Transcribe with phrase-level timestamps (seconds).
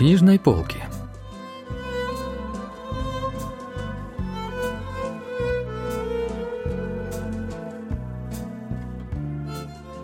[0.00, 0.78] книжной полки.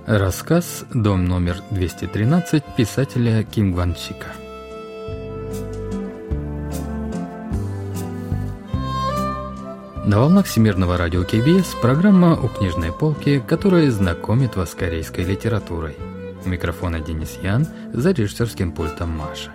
[0.06, 4.26] Рассказ «Дом номер 213» писателя Ким Гванчика.
[10.04, 15.96] На волнах Всемирного радио КБС программа «У книжной полки», которая знакомит вас с корейской литературой.
[16.44, 19.52] У микрофона Денис Ян, за режиссерским пультом Маша.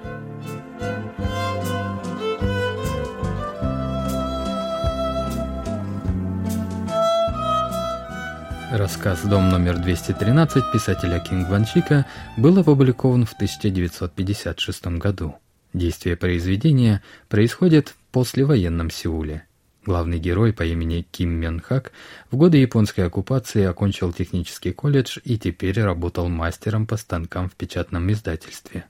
[8.72, 12.06] Рассказ «Дом номер 213» писателя Кинг Ванчика
[12.38, 15.36] был опубликован в 1956 году.
[15.74, 19.46] Действие произведения происходит в послевоенном Сеуле.
[19.86, 21.92] Главный герой по имени Ким Мён Хак
[22.32, 28.10] в годы японской оккупации окончил технический колледж и теперь работал мастером по станкам в печатном
[28.10, 28.86] издательстве.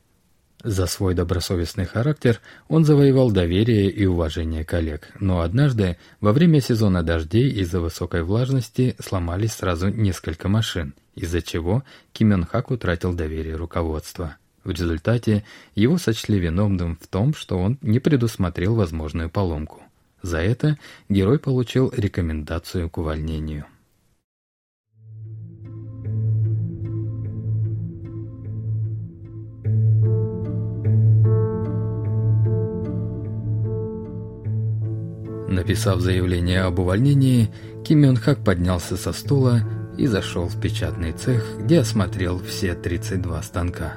[0.63, 7.01] За свой добросовестный характер он завоевал доверие и уважение коллег, но однажды во время сезона
[7.01, 13.55] дождей из-за высокой влажности сломались сразу несколько машин, из-за чего Ким Ен Хак утратил доверие
[13.55, 14.37] руководства.
[14.63, 19.81] В результате его сочли виновным в том, что он не предусмотрел возможную поломку.
[20.21, 20.77] За это
[21.09, 23.65] герой получил рекомендацию к увольнению.
[35.52, 37.49] Написав заявление об увольнении,
[37.83, 39.59] Ким Йон Хак поднялся со стула
[39.97, 43.95] и зашел в печатный цех, где осмотрел все 32 станка.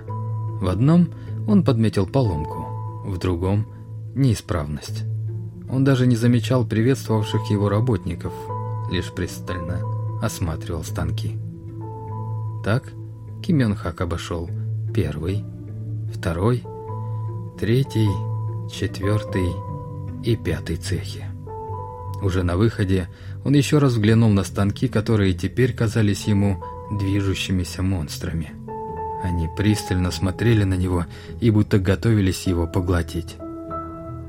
[0.60, 1.10] В одном
[1.46, 2.66] он подметил поломку,
[3.06, 3.68] в другом–
[4.16, 5.04] неисправность.
[5.70, 8.32] Он даже не замечал приветствовавших его работников,
[8.90, 9.80] лишь пристально
[10.20, 11.38] осматривал станки.
[12.64, 12.92] Так
[13.44, 14.50] Ким Йон Хак обошел
[14.92, 15.44] первый,
[16.12, 16.64] второй,
[17.60, 18.10] третий,
[18.72, 19.52] четвертый
[20.24, 21.26] и пятый цехи.
[22.24, 23.08] Уже на выходе
[23.44, 28.52] он еще раз взглянул на станки, которые теперь казались ему движущимися монстрами.
[29.22, 31.04] Они пристально смотрели на него
[31.42, 33.36] и будто готовились его поглотить.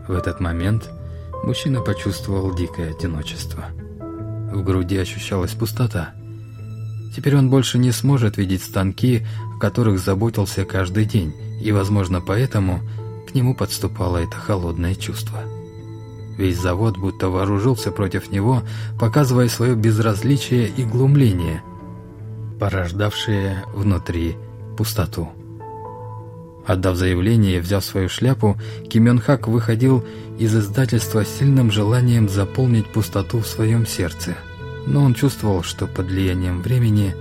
[0.09, 0.89] В этот момент
[1.45, 3.63] мужчина почувствовал дикое одиночество.
[4.51, 6.13] В груди ощущалась пустота.
[7.16, 9.25] Теперь он больше не сможет видеть станки,
[9.56, 12.81] о которых заботился каждый день, и, возможно, поэтому
[13.25, 15.55] к нему подступало это холодное чувство.
[16.38, 18.63] Весь завод будто вооружился против него,
[19.00, 21.62] показывая свое безразличие и глумление,
[22.59, 24.35] порождавшее внутри
[24.78, 25.29] пустоту.
[26.66, 28.57] Отдав заявление и взяв свою шляпу,
[28.90, 30.03] Ким Хак выходил
[30.40, 34.35] из издательства с сильным желанием заполнить пустоту в своем сердце.
[34.88, 37.16] Но он чувствовал, что под влиянием времени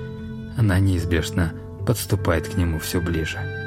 [0.57, 1.53] она неизбежно
[1.87, 3.64] подступает к нему все ближе.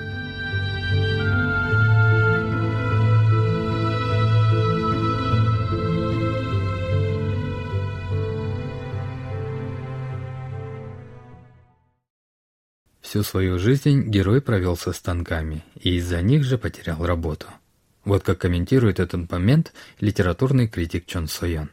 [13.07, 17.47] Всю свою жизнь герой провел со станками и из-за них же потерял работу.
[18.05, 21.69] Вот как комментирует этот момент литературный критик Чон Сойон.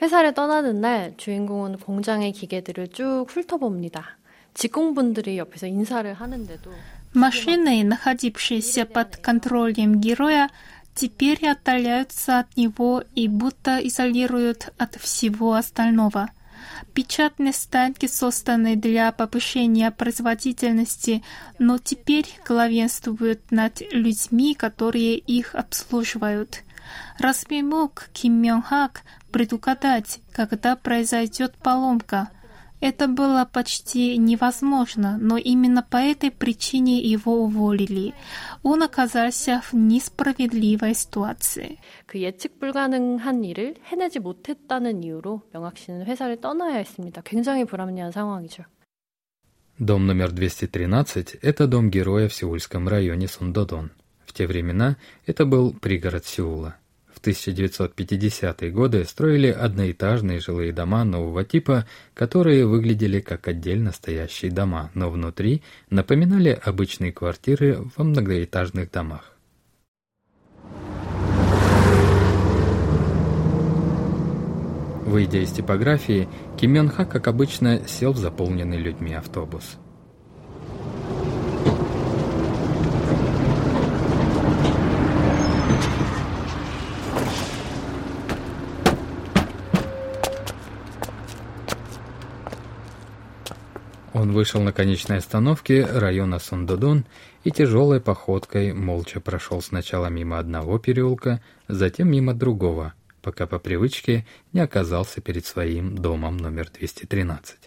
[0.00, 4.16] 회사를 떠나는 날 주인공은 공장의 기계들을 쭉 훑어봅니다.
[4.54, 6.72] 직공분들이 옆에서 인사를 하는데도
[7.14, 10.50] Машины, находившиеся под контролем героя,
[10.94, 16.37] теперь отдаляются от него и будто изолируют от всего остального –
[16.93, 21.23] Печатные станки созданы для повышения производительности,
[21.57, 26.63] но теперь главенствуют над людьми, которые их обслуживают.
[27.17, 32.29] Разве мог Ким Мён Хак предугадать, когда произойдет поломка?
[32.80, 38.12] Это было почти невозможно, но именно по этой причине его уволили.
[38.62, 41.78] Он оказался в несправедливой ситуации.
[42.04, 47.22] 그 예측 불가능한 일을 해내지 못했다는 이유로 명학 씨는 회사를 떠나야 했습니다.
[47.24, 48.64] 굉장히 불합리한 상황이죠.
[49.78, 53.90] Дом номер 213 – это дом героя в сеульском районе Сундодон.
[54.24, 56.76] В те времена это был пригород Сеула.
[57.19, 64.89] В 1950-е годы строили одноэтажные жилые дома нового типа, которые выглядели как отдельно стоящие дома,
[64.93, 69.35] но внутри напоминали обычные квартиры во многоэтажных домах.
[75.05, 79.77] Выйдя из типографии, Ким Ха, как обычно, сел в заполненный людьми автобус.
[94.29, 97.05] Он вышел на конечной остановке района Сундодон
[97.43, 102.93] и тяжелой походкой молча прошел сначала мимо одного переулка, затем мимо другого,
[103.23, 107.57] пока по привычке не оказался перед своим домом номер 213.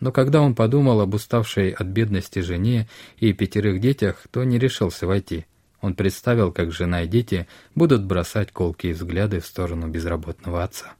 [0.00, 2.86] Но когда он подумал об уставшей от бедности жене
[3.16, 5.46] и пятерых детях, то не решился войти.
[5.80, 10.96] Он представил, как жена и дети будут бросать колкие взгляды в сторону безработного отца.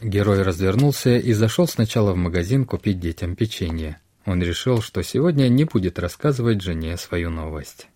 [0.00, 4.00] Герой развернулся и зашел сначала в магазин купить детям печенье.
[4.26, 7.88] Он решил, что сегодня не будет рассказывать жене свою новость.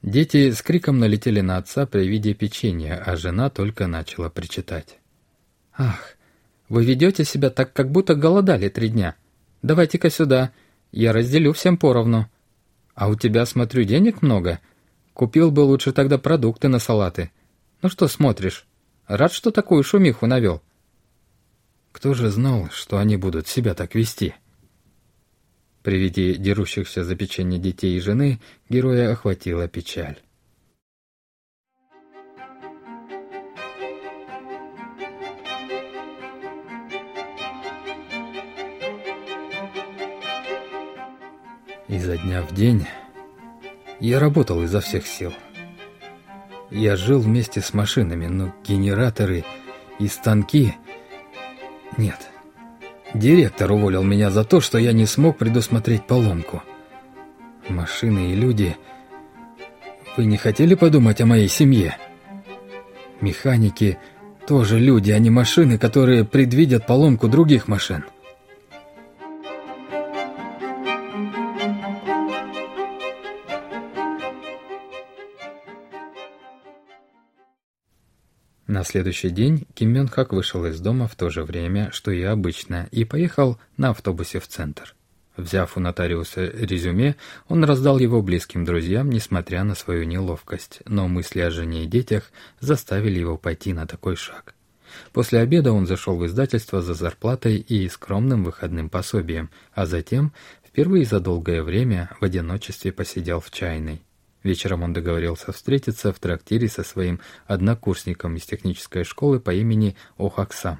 [0.00, 4.98] Дети с криком налетели на отца при виде печенья, а жена только начала причитать.
[5.76, 6.16] «Ах,
[6.70, 9.16] вы ведете себя так, как будто голодали три дня.
[9.60, 10.52] Давайте-ка сюда,
[10.92, 12.26] я разделю всем поровну.
[12.94, 14.60] А у тебя, смотрю, денег много.
[15.18, 17.32] Купил бы лучше тогда продукты на салаты.
[17.82, 18.68] Ну что смотришь?
[19.08, 20.62] Рад, что такую шумиху навел?»
[21.90, 24.36] Кто же знал, что они будут себя так вести?»
[25.82, 28.38] При виде дерущихся за печенье детей и жены
[28.68, 30.20] героя охватила печаль.
[41.88, 42.86] Изо дня в день
[44.00, 45.32] я работал изо всех сил.
[46.70, 49.44] Я жил вместе с машинами, но генераторы
[49.98, 50.74] и станки...
[51.96, 52.28] Нет,
[53.14, 56.62] Директор уволил меня за то, что я не смог предусмотреть поломку.
[57.68, 58.76] Машины и люди...
[60.16, 61.96] Вы не хотели подумать о моей семье?
[63.20, 63.98] Механики
[64.48, 68.04] тоже люди, а не машины, которые предвидят поломку других машин.
[78.78, 82.22] На следующий день Ким Мён Хак вышел из дома в то же время, что и
[82.22, 84.94] обычно, и поехал на автобусе в центр.
[85.36, 87.16] Взяв у нотариуса резюме,
[87.48, 92.30] он раздал его близким друзьям, несмотря на свою неловкость, но мысли о жене и детях
[92.60, 94.54] заставили его пойти на такой шаг.
[95.12, 100.32] После обеда он зашел в издательство за зарплатой и скромным выходным пособием, а затем,
[100.64, 104.02] впервые за долгое время, в одиночестве посидел в чайной.
[104.48, 110.78] Вечером он договорился встретиться в трактире со своим однокурсником из технической школы по имени Охаксам.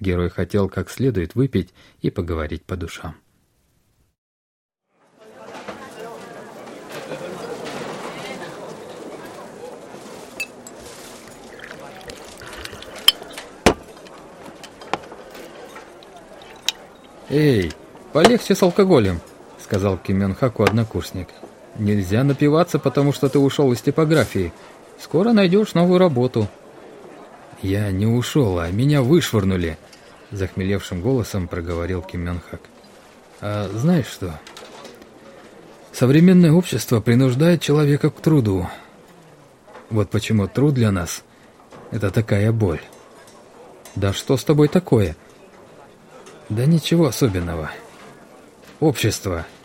[0.00, 3.16] Герой хотел как следует выпить и поговорить по душам.
[17.28, 17.72] «Эй,
[18.14, 19.20] полегче с алкоголем»,—
[19.58, 21.28] сказал Ким Хаку однокурсник.
[21.78, 24.52] Нельзя напиваться, потому что ты ушел из типографии.
[25.00, 26.48] Скоро найдешь новую работу.
[27.62, 29.78] Я не ушел, а меня вышвырнули,
[30.30, 32.40] захмелевшим голосом проговорил Ким Мён.
[33.40, 34.38] А знаешь что?
[35.92, 38.68] Современное общество принуждает человека к труду.
[39.90, 41.22] Вот почему труд для нас—
[41.90, 42.80] это такая боль.
[43.94, 45.16] Да что с тобой такое?
[46.48, 47.70] Да ничего особенного.
[48.80, 49.46] Общество—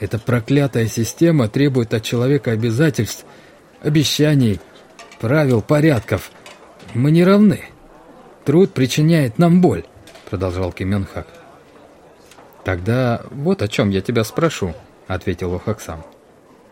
[0.00, 3.24] эта проклятая система требует от человека обязательств,
[3.82, 4.60] обещаний,
[5.20, 6.30] правил, порядков.
[6.94, 7.64] Мы не равны.
[8.44, 9.84] Труд причиняет нам боль,
[10.28, 11.06] продолжал Ким.
[12.64, 14.74] Тогда вот о чем я тебя спрошу,
[15.06, 16.04] ответил Охаксам.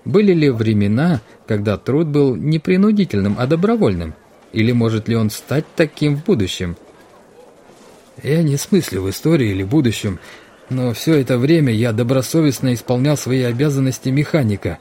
[0.04, 4.14] Были ли времена, когда труд был не принудительным, а добровольным?
[4.52, 6.76] Или может ли он стать таким в будущем?
[8.22, 10.18] Я не смыслю в истории или будущем,
[10.72, 14.78] но все это время я добросовестно исполнял свои обязанности механика.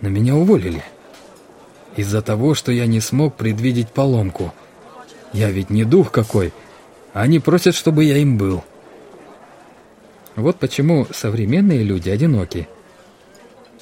[0.00, 0.82] Но меня уволили.
[1.94, 4.52] Из-за того, что я не смог предвидеть поломку.
[5.32, 6.52] Я ведь не дух какой.
[7.12, 8.64] Они просят, чтобы я им был.
[10.34, 12.68] Вот почему современные люди одиноки.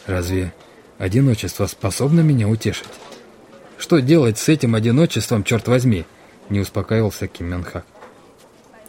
[0.06, 0.52] Разве
[0.98, 2.86] одиночество способно меня утешить?
[3.78, 6.04] Что делать с этим одиночеством, черт возьми?
[6.50, 7.64] Не успокаивался Ким Мён.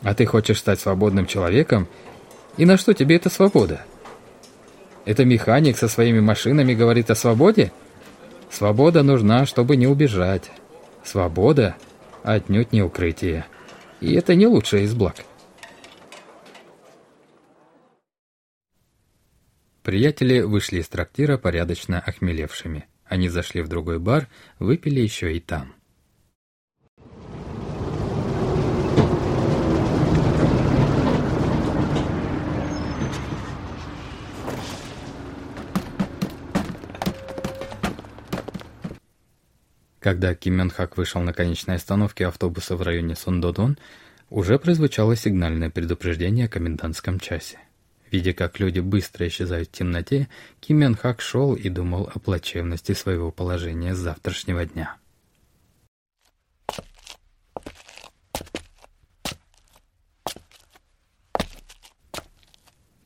[0.04, 1.88] А ты хочешь стать свободным человеком
[2.58, 3.86] и на что тебе эта свобода?
[5.06, 7.72] Это механик со своими машинами говорит о свободе?
[8.50, 10.52] Свобода нужна, чтобы не убежать.
[11.04, 11.76] Свобода
[12.24, 13.46] отнюдь не укрытие.
[14.02, 15.16] И это не лучшее из благ.
[19.84, 22.88] Приятели вышли из трактира порядочно охмелевшими.
[23.06, 25.76] Они зашли в другой бар, выпили еще и там.
[40.06, 43.76] Когда Ким Мён Хак вышел на конечной остановке автобуса в районе Сундодон,
[44.30, 47.58] уже прозвучало сигнальное предупреждение о комендантском часе.
[48.12, 50.28] Видя, как люди быстро исчезают в темноте,
[50.60, 54.96] Ким Мён Хак шел и думал о плачевности своего положения с завтрашнего дня.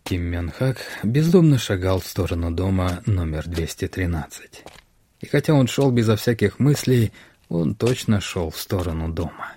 [0.04, 4.66] Ким Мён Хак бездумно шагал в сторону дома номер 213.
[5.20, 7.12] И хотя он шел безо всяких мыслей,
[7.50, 9.54] он точно шел в сторону дома.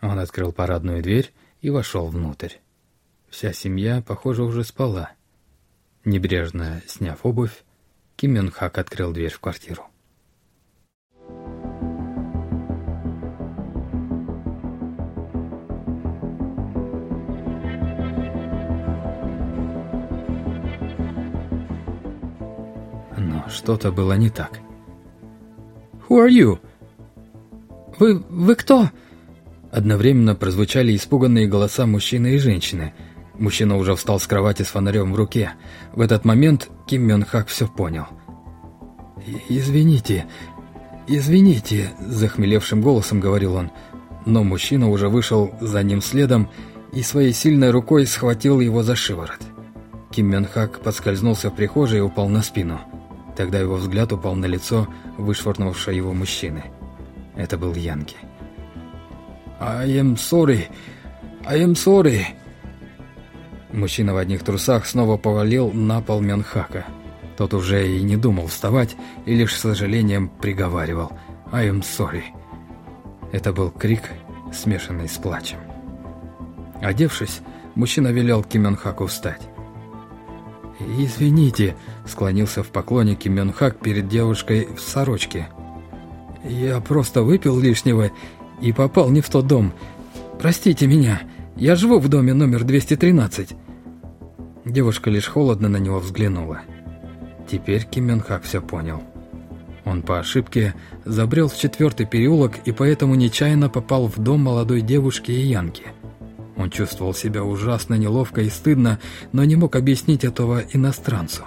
[0.00, 2.54] Он открыл парадную дверь и вошел внутрь.
[3.28, 5.12] Вся семья, похоже, уже спала.
[6.04, 7.64] Небрежно сняв обувь,
[8.16, 9.89] Ким Мюн Хак открыл дверь в квартиру.
[23.50, 24.60] Что-то было не так.
[26.08, 26.58] «Who are you?»
[27.98, 28.22] «Вы...
[28.28, 28.88] вы кто?»
[29.72, 32.92] Одновременно прозвучали испуганные голоса мужчины и женщины.
[33.38, 35.52] Мужчина уже встал с кровати с фонарем в руке.
[35.92, 38.06] В этот момент Ким Мён Хак все понял.
[39.48, 40.26] «Извините,
[41.06, 43.70] извините»,— захмелевшим голосом говорил он.
[44.26, 46.50] Но мужчина уже вышел за ним следом
[46.92, 49.40] и своей сильной рукой схватил его за шиворот.
[50.10, 52.80] Ким Мён Хак подскользнулся в прихожей и упал на спину.
[53.36, 56.64] Тогда его взгляд упал на лицо вышвырнувшего его мужчины.
[57.36, 58.16] Это был Янки.
[59.58, 60.66] «I am sorry!
[61.44, 62.24] I am sorry!»
[63.72, 66.84] Мужчина в одних трусах снова повалил на пол Мёнхака.
[67.36, 68.96] Тот уже и не думал вставать,
[69.26, 71.12] и лишь с сожалением приговаривал
[71.52, 72.24] «I am sorry».
[73.32, 74.10] Это был крик,
[74.52, 75.58] смешанный с плачем.
[76.82, 77.40] Одевшись,
[77.74, 79.42] мужчина велел Кимёнхаку встать.
[80.98, 85.48] «Извините»,— склонился в поклоне Ким Хак перед девушкой в сорочке.
[86.44, 88.10] «Я просто выпил лишнего
[88.60, 89.72] и попал не в тот дом.
[90.38, 91.22] Простите меня,
[91.56, 93.54] я живу в доме номер 213».
[94.64, 96.60] Девушка лишь холодно на него взглянула.
[97.50, 99.02] Теперь Ким Хак все понял.
[99.84, 105.32] Он по ошибке забрел в четвертый переулок и поэтому нечаянно попал в дом молодой девушки
[105.32, 105.84] и Янки—
[106.60, 109.00] он чувствовал себя ужасно неловко и стыдно,
[109.32, 111.44] но не мог объяснить этого иностранцу.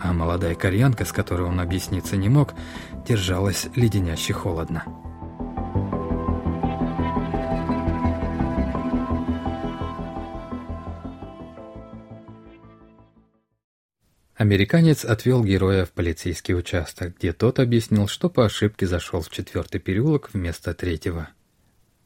[0.00, 2.54] А молодая кореянка, с которой он объясниться не мог,
[3.06, 4.84] держалась леденяще холодно.
[14.36, 19.80] Американец отвел героя в полицейский участок, где тот объяснил, что по ошибке зашел в четвертый
[19.80, 21.30] переулок вместо третьего.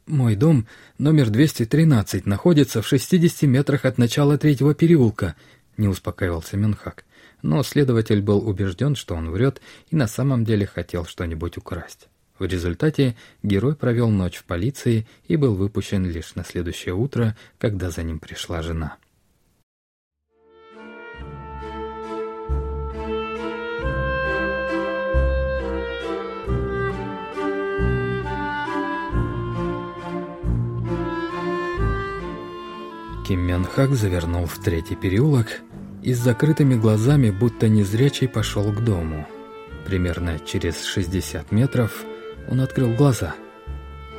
[0.08, 5.36] Мой дом, номер 213, находится в 60 метрах от начала третьего переулка,
[5.76, 7.04] не успокаивался Менхак.
[7.42, 9.60] Но следователь был убежден, что он врет
[9.90, 12.08] и на самом деле хотел что-нибудь украсть.
[12.38, 17.90] В результате герой провел ночь в полиции и был выпущен лишь на следующее утро, когда
[17.90, 18.96] за ним пришла жена.
[33.28, 35.61] Ким Мян Хак завернул в третий переулок
[36.02, 39.28] и с закрытыми глазами, будто незрячий, пошел к дому.
[39.85, 42.06] Примерно через 60 метров
[42.50, 43.35] он открыл глаза.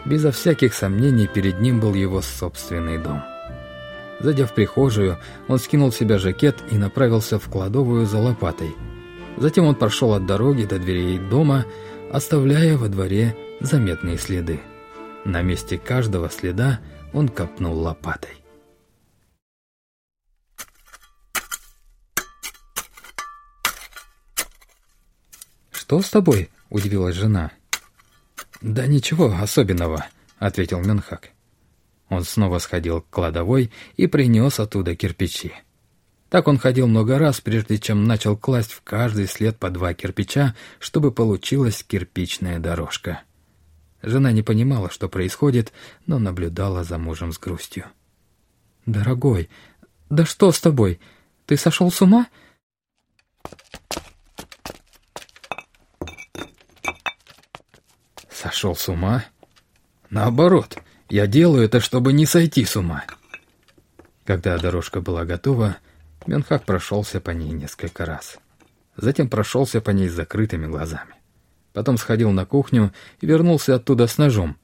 [0.06, 3.24] Безо всяких сомнений перед ним был его собственный дом.
[4.20, 8.76] Зайдя в прихожую, он скинул с себя жакет и направился в кладовую за лопатой.
[9.38, 11.66] Затем он прошел от дороги до дверей дома,
[12.14, 14.60] оставляя во дворе заметные следы.
[15.26, 16.80] На месте каждого следа
[17.12, 18.40] он копнул лопатой.
[25.90, 27.50] «Что с тобой?»– удивилась жена.
[28.62, 30.06] «Да ничего особенного»,–
[30.38, 31.32] ответил Менхак.
[32.10, 35.52] Он снова сходил к кладовой и принес оттуда кирпичи.
[36.30, 40.54] Так он ходил много раз, прежде чем начал класть в каждый след по два кирпича,
[40.78, 43.24] чтобы получилась кирпичная дорожка.
[44.04, 45.74] Жена не понимала, что происходит,
[46.06, 47.86] но наблюдала за мужем с грустью.
[48.86, 49.50] «Дорогой,
[50.12, 51.00] да что с тобой?
[51.48, 52.28] Ты сошел с ума?»
[58.42, 59.26] Сошел с ума?
[60.10, 60.78] Наоборот,
[61.10, 63.04] я делаю это, чтобы не сойти с ума.
[64.24, 65.76] Когда дорожка была готова,
[66.26, 68.38] Менхак прошелся по ней несколько раз.
[68.96, 71.16] Затем прошелся по ней с закрытыми глазами.
[71.74, 74.56] Потом сходил на кухню и вернулся оттуда с ножом.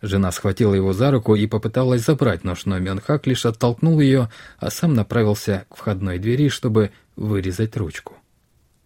[0.00, 4.70] Жена схватила его за руку и попыталась забрать нож, но Мёнхак лишь оттолкнул ее, а
[4.70, 8.16] сам направился к входной двери, чтобы вырезать ручку.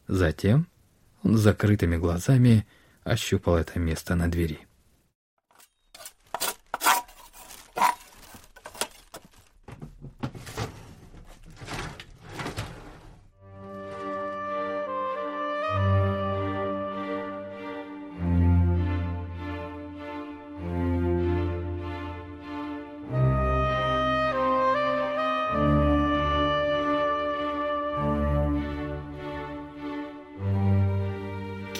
[0.08, 0.66] Затем
[1.22, 2.66] он с закрытыми глазами
[3.04, 4.61] ощупал это место на двери.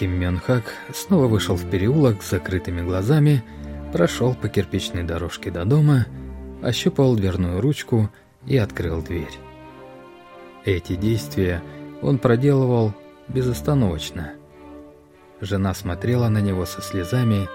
[0.03, 3.41] Ким Мён Хак снова вышел в переулок с закрытыми глазами,
[3.93, 6.07] прошел по кирпичной дорожке до дома,
[6.61, 8.09] ощупал дверную ручку
[8.45, 9.39] и открыл дверь.
[10.65, 11.63] Эти действия
[12.01, 12.93] он проделывал
[13.29, 14.33] безостановочно.
[15.39, 17.47] Жена смотрела на него со слезами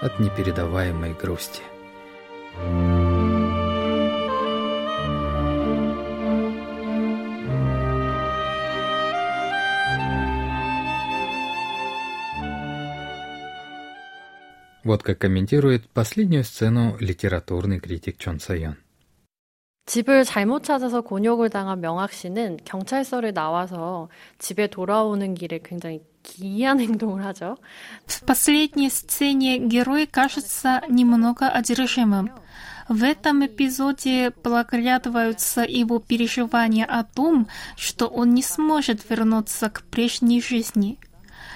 [0.00, 1.60] от непередаваемой грусти.
[2.56, 2.91] Thank you.
[14.83, 18.77] Вот как комментирует последнюю сцену литературный критик Чон Сайон.
[19.87, 27.23] 집을 잘못 찾아서 곤욕을 당한 명학 씨는 경찰서를 나와서 집에 돌아오는 길에 굉장히 기이한 행동을
[27.25, 27.57] 하죠.
[28.05, 32.29] В последней сцене герой кажется немного одержимым.
[32.89, 40.41] В этом эпизоде проглядываются его переживания о том, что он не сможет вернуться к прежней
[40.41, 41.07] жизни –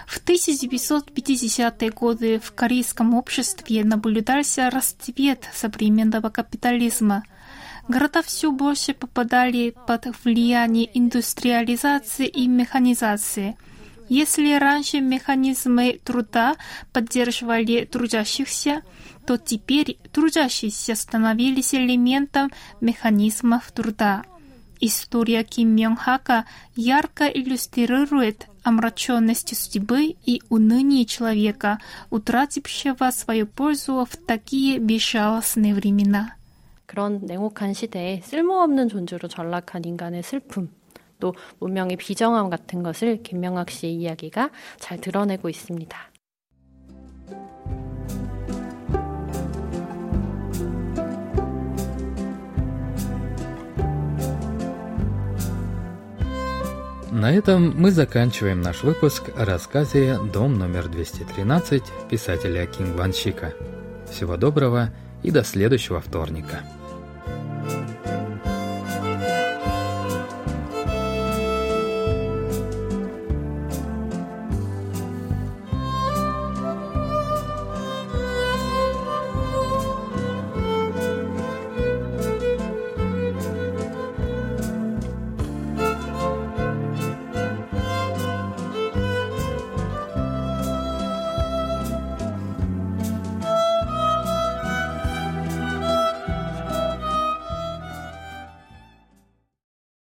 [0.06, 7.24] в 1950-е годы в корейском обществе наблюдался расцвет современного капитализма.
[7.88, 13.56] Города все больше попадали под влияние индустриализации и механизации.
[14.08, 16.54] Если раньше механизмы труда
[16.92, 18.82] поддерживали трудящихся,
[19.26, 24.22] то теперь трудящиеся становились элементом механизмов труда.
[24.79, 31.77] История Ким Мён Хака ярко иллюстрирует омраченность судьбы и уныние человека,
[32.09, 36.35] утратившего свою пользу в такие безжалостные времена.
[36.87, 40.69] 그런 냉혹한 시대에 쓸모없는 존재로 전락한 인간의 슬픔,
[41.19, 46.11] 또 문명의 비정함 같은 것을 김명학 씨의 이야기가 잘 드러내고 있습니다.
[57.16, 63.54] На этом мы заканчиваем наш выпуск о рассказе «Дом номер 213» писателя Кинг Ван Шика.
[64.10, 64.90] Всего доброго
[65.22, 66.60] и до следующего вторника.